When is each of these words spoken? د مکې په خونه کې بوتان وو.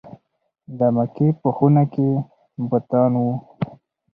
د 0.77 0.79
مکې 0.95 1.27
په 1.41 1.49
خونه 1.55 1.83
کې 1.93 2.09
بوتان 2.67 3.11
وو. 3.21 3.31